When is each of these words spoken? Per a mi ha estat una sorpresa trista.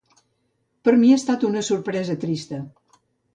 Per 0.87 0.93
a 0.93 0.97
mi 1.01 1.11
ha 1.11 1.17
estat 1.21 1.45
una 1.51 1.63
sorpresa 1.67 2.17
trista. 2.25 2.63